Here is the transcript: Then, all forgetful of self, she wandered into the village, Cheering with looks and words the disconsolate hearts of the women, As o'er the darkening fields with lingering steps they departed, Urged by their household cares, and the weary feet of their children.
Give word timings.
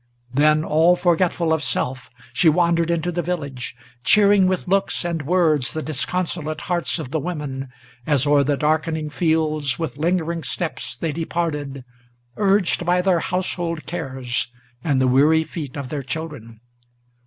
Then, 0.33 0.63
all 0.63 0.95
forgetful 0.95 1.53
of 1.53 1.61
self, 1.61 2.09
she 2.33 2.49
wandered 2.49 2.89
into 2.89 3.11
the 3.11 3.21
village, 3.21 3.75
Cheering 4.03 4.47
with 4.47 4.67
looks 4.67 5.05
and 5.05 5.21
words 5.27 5.73
the 5.73 5.83
disconsolate 5.83 6.61
hearts 6.61 6.97
of 6.97 7.11
the 7.11 7.19
women, 7.19 7.67
As 8.07 8.25
o'er 8.25 8.43
the 8.43 8.57
darkening 8.57 9.11
fields 9.11 9.77
with 9.77 9.97
lingering 9.97 10.41
steps 10.41 10.97
they 10.97 11.11
departed, 11.11 11.85
Urged 12.35 12.83
by 12.83 13.03
their 13.03 13.19
household 13.19 13.85
cares, 13.85 14.47
and 14.83 14.99
the 14.99 15.07
weary 15.07 15.43
feet 15.43 15.77
of 15.77 15.89
their 15.89 16.01
children. 16.01 16.61